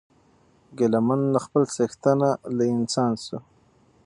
ګیله 0.77 0.99
من 1.07 1.21
له 1.33 1.39
خپل 1.45 1.63
څښتنه 1.75 2.29
له 2.55 2.65
انسان 2.75 3.11
سو 3.25 3.37